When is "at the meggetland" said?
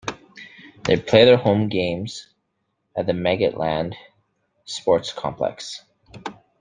2.97-3.93